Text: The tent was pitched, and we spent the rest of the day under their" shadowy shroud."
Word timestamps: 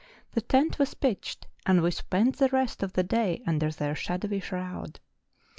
The 0.31 0.41
tent 0.41 0.79
was 0.79 0.95
pitched, 0.95 1.45
and 1.63 1.81
we 1.83 1.91
spent 1.91 2.37
the 2.37 2.47
rest 2.47 2.81
of 2.81 2.93
the 2.93 3.03
day 3.03 3.43
under 3.45 3.69
their" 3.69 3.93
shadowy 3.95 4.39
shroud." 4.39 4.99